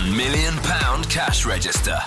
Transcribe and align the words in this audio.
£1 0.00 0.16
million 0.16 0.54
cash 1.10 1.44
register. 1.44 1.98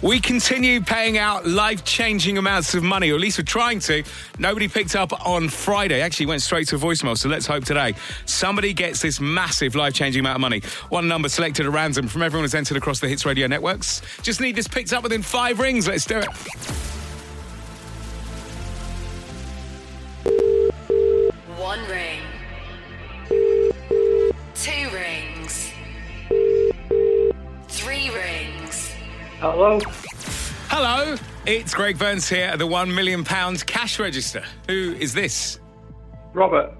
We 0.00 0.18
continue 0.18 0.80
paying 0.80 1.18
out 1.18 1.46
life 1.46 1.84
changing 1.84 2.38
amounts 2.38 2.74
of 2.74 2.82
money, 2.82 3.10
or 3.10 3.16
at 3.16 3.20
least 3.20 3.38
we're 3.38 3.44
trying 3.44 3.80
to. 3.80 4.02
Nobody 4.38 4.66
picked 4.66 4.96
up 4.96 5.26
on 5.26 5.50
Friday, 5.50 6.00
actually 6.00 6.26
went 6.26 6.40
straight 6.40 6.68
to 6.68 6.78
voicemail, 6.78 7.18
so 7.18 7.28
let's 7.28 7.46
hope 7.46 7.64
today 7.64 7.94
somebody 8.24 8.72
gets 8.72 9.02
this 9.02 9.20
massive 9.20 9.74
life 9.74 9.92
changing 9.92 10.20
amount 10.20 10.36
of 10.36 10.40
money. 10.40 10.62
One 10.88 11.06
number 11.06 11.28
selected 11.28 11.66
at 11.66 11.72
random 11.72 12.08
from 12.08 12.22
everyone 12.22 12.44
who's 12.44 12.54
entered 12.54 12.78
across 12.78 13.00
the 13.00 13.08
Hits 13.08 13.26
Radio 13.26 13.46
networks. 13.46 14.00
Just 14.22 14.40
need 14.40 14.56
this 14.56 14.68
picked 14.68 14.94
up 14.94 15.02
within 15.02 15.20
five 15.20 15.58
rings. 15.58 15.86
Let's 15.86 16.06
do 16.06 16.18
it. 16.18 16.93
Hello? 29.44 29.78
Hello, 30.70 31.16
it's 31.44 31.74
Greg 31.74 31.98
Burns 31.98 32.26
here 32.26 32.46
at 32.46 32.58
the 32.58 32.66
£1 32.66 32.94
million 32.94 33.22
cash 33.24 33.98
register. 33.98 34.42
Who 34.68 34.96
is 34.98 35.12
this? 35.12 35.60
Robert. 36.32 36.72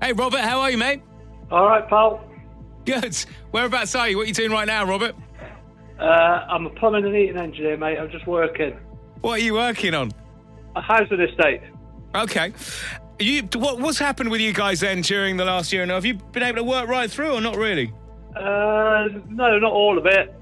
Hey, 0.00 0.14
Robert, 0.14 0.40
how 0.40 0.60
are 0.60 0.70
you, 0.70 0.78
mate? 0.78 1.02
All 1.50 1.66
right, 1.66 1.86
pal. 1.86 2.26
Good. 2.86 3.14
Whereabouts 3.50 3.94
are 3.94 4.08
you? 4.08 4.16
What 4.16 4.22
are 4.22 4.28
you 4.28 4.32
doing 4.32 4.50
right 4.50 4.66
now, 4.66 4.86
Robert? 4.86 5.14
Uh, 6.00 6.04
I'm 6.04 6.64
a 6.64 6.70
plumbing 6.70 7.04
and 7.04 7.14
heating 7.14 7.36
engineer, 7.36 7.76
mate. 7.76 7.98
I'm 7.98 8.10
just 8.10 8.26
working. 8.26 8.78
What 9.20 9.32
are 9.32 9.42
you 9.42 9.52
working 9.52 9.92
on? 9.92 10.10
A 10.74 10.80
housing 10.80 11.20
estate. 11.20 11.60
Okay. 12.14 12.54
You, 13.18 13.42
what, 13.56 13.78
what's 13.78 13.98
happened 13.98 14.30
with 14.30 14.40
you 14.40 14.54
guys 14.54 14.80
then 14.80 15.02
during 15.02 15.36
the 15.36 15.44
last 15.44 15.70
year 15.70 15.82
and 15.82 15.90
a 15.90 15.94
half? 15.96 16.04
Have 16.04 16.06
you 16.06 16.14
been 16.32 16.44
able 16.44 16.56
to 16.56 16.64
work 16.64 16.88
right 16.88 17.10
through 17.10 17.34
or 17.34 17.42
not 17.42 17.58
really? 17.58 17.92
Uh, 18.34 19.04
no, 19.28 19.58
not 19.58 19.70
all 19.70 19.98
of 19.98 20.06
it. 20.06 20.34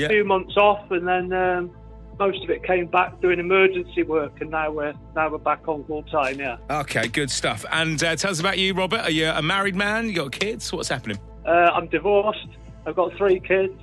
Yeah. 0.00 0.06
A 0.06 0.08
few 0.08 0.24
months 0.24 0.56
off, 0.56 0.90
and 0.90 1.06
then 1.06 1.30
um, 1.32 1.70
most 2.18 2.42
of 2.42 2.48
it 2.48 2.64
came 2.64 2.86
back 2.86 3.20
doing 3.20 3.38
emergency 3.38 4.02
work, 4.02 4.40
and 4.40 4.50
now 4.50 4.70
we're 4.70 4.94
now 5.14 5.28
we're 5.28 5.36
back 5.36 5.68
on 5.68 5.84
full 5.84 6.04
time. 6.04 6.40
Yeah. 6.40 6.56
Okay, 6.70 7.06
good 7.08 7.30
stuff. 7.30 7.66
And 7.70 8.02
uh, 8.02 8.16
tell 8.16 8.30
us 8.30 8.40
about 8.40 8.56
you, 8.56 8.72
Robert. 8.72 9.00
Are 9.00 9.10
you 9.10 9.28
a 9.28 9.42
married 9.42 9.76
man? 9.76 10.08
You 10.08 10.14
got 10.14 10.32
kids? 10.32 10.72
What's 10.72 10.88
happening? 10.88 11.18
Uh, 11.44 11.50
I'm 11.50 11.86
divorced. 11.88 12.48
I've 12.86 12.96
got 12.96 13.14
three 13.18 13.40
kids: 13.40 13.78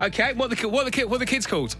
Okay, 0.00 0.32
what 0.32 0.48
the 0.48 0.68
what 0.68 0.90
the 0.90 1.04
what 1.04 1.16
are 1.16 1.18
the 1.18 1.26
kids 1.26 1.46
called? 1.46 1.76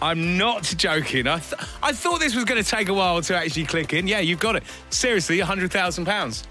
I'm 0.00 0.36
not 0.36 0.62
joking. 0.62 1.26
I, 1.26 1.40
th- 1.40 1.60
I 1.82 1.92
thought 1.92 2.20
this 2.20 2.34
was 2.34 2.44
going 2.44 2.62
to 2.62 2.68
take 2.68 2.88
a 2.88 2.94
while 2.94 3.20
to 3.22 3.36
actually 3.36 3.64
click 3.64 3.92
in. 3.92 4.06
Yeah, 4.06 4.20
you've 4.20 4.38
got 4.38 4.56
it. 4.56 4.62
Seriously, 4.90 5.38
£100,000. 5.38 6.46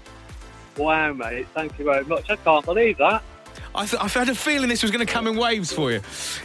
Wow, 0.76 1.12
mate. 1.12 1.46
Thank 1.54 1.78
you 1.78 1.84
very 1.84 2.04
much. 2.04 2.30
I 2.30 2.36
can't 2.36 2.64
believe 2.64 2.98
that. 2.98 3.22
I 3.74 3.86
th- 3.86 4.02
I've 4.02 4.14
had 4.14 4.28
a 4.28 4.34
feeling 4.34 4.68
this 4.68 4.82
was 4.82 4.90
going 4.90 5.04
to 5.06 5.12
come 5.12 5.26
in 5.26 5.36
waves 5.36 5.72
for 5.72 5.90
you. 5.90 6.00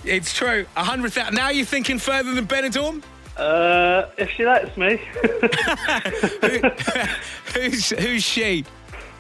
It's 0.05 0.33
true. 0.33 0.65
100,000. 0.75 1.33
Now 1.33 1.49
you're 1.49 1.65
thinking 1.65 1.99
further 1.99 2.33
than 2.33 2.47
Benidorm? 2.47 3.03
Uh, 3.35 4.07
if 4.17 4.29
she 4.31 4.45
lets 4.45 4.75
me. 4.77 4.97
who's, 7.53 7.89
who's 7.89 8.23
she? 8.23 8.65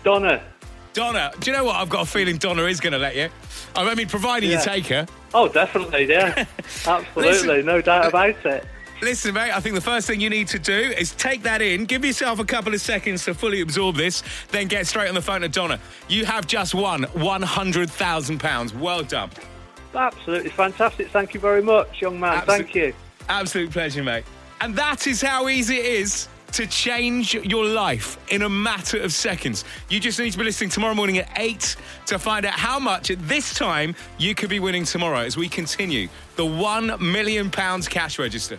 Donna. 0.03 0.41
Donna. 0.93 1.31
Do 1.39 1.49
you 1.51 1.57
know 1.57 1.63
what? 1.63 1.75
I've 1.75 1.89
got 1.89 2.03
a 2.03 2.09
feeling 2.09 2.37
Donna 2.37 2.63
is 2.63 2.79
going 2.79 2.93
to 2.93 2.99
let 2.99 3.15
you. 3.15 3.29
I 3.75 3.93
mean, 3.95 4.07
providing 4.07 4.51
you 4.51 4.59
take 4.61 4.87
her. 4.87 5.07
Oh, 5.33 5.47
definitely, 5.47 6.05
yeah. 6.09 6.45
Absolutely, 6.87 7.23
Listen- 7.47 7.65
no 7.65 7.81
doubt 7.81 8.07
about 8.07 8.45
it. 8.45 8.65
Listen, 9.01 9.33
mate, 9.33 9.51
I 9.51 9.59
think 9.59 9.75
the 9.75 9.81
first 9.81 10.07
thing 10.07 10.21
you 10.21 10.29
need 10.29 10.47
to 10.49 10.59
do 10.59 10.71
is 10.73 11.11
take 11.15 11.43
that 11.43 11.61
in, 11.61 11.83
give 11.83 12.05
yourself 12.05 12.39
a 12.39 12.45
couple 12.45 12.73
of 12.73 12.79
seconds 12.79 13.25
to 13.25 13.33
fully 13.33 13.59
absorb 13.59 13.97
this, 13.97 14.23
then 14.51 14.67
get 14.67 14.87
straight 14.87 15.09
on 15.09 15.15
the 15.15 15.21
phone 15.21 15.41
to 15.41 15.49
Donna. 15.49 15.77
You 16.07 16.23
have 16.23 16.47
just 16.47 16.73
won 16.73 17.03
£100,000. 17.03 18.79
Well 18.79 19.03
done. 19.03 19.29
Absolutely 19.93 20.51
fantastic. 20.51 21.09
Thank 21.09 21.33
you 21.33 21.39
very 21.41 21.61
much, 21.61 22.01
young 22.01 22.17
man. 22.19 22.37
Absolute- 22.37 22.57
Thank 22.57 22.75
you. 22.75 22.93
Absolute 23.27 23.71
pleasure, 23.71 24.03
mate. 24.03 24.23
And 24.61 24.73
that 24.77 25.05
is 25.07 25.21
how 25.21 25.49
easy 25.49 25.75
it 25.77 25.85
is 25.85 26.29
to 26.53 26.67
change 26.67 27.33
your 27.33 27.65
life 27.65 28.17
in 28.29 28.43
a 28.43 28.49
matter 28.49 28.99
of 29.01 29.11
seconds. 29.11 29.65
You 29.89 29.99
just 29.99 30.19
need 30.19 30.31
to 30.31 30.37
be 30.37 30.43
listening 30.43 30.69
tomorrow 30.69 30.93
morning 30.93 31.17
at 31.17 31.29
8 31.35 31.75
to 32.07 32.19
find 32.19 32.45
out 32.45 32.53
how 32.53 32.79
much 32.79 33.11
at 33.11 33.19
this 33.27 33.53
time 33.55 33.95
you 34.17 34.35
could 34.35 34.49
be 34.49 34.59
winning 34.59 34.83
tomorrow 34.83 35.19
as 35.19 35.35
we 35.35 35.49
continue 35.49 36.07
the 36.35 36.43
£1 36.43 36.99
million 36.99 37.49
cash 37.49 38.19
register. 38.19 38.57